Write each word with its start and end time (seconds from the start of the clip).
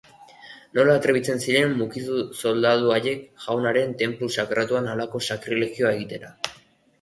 Nola 0.77 0.93
atrebitzen 0.99 1.41
ziren 1.47 1.75
mukizu 1.81 2.17
zoldazu 2.39 2.95
haiek 2.95 3.21
Jaunaren 3.45 3.93
tenplu 4.01 4.31
sakratuan 4.39 4.89
halako 4.95 5.23
sakrilegioa 5.31 5.95
egitera! 6.01 6.35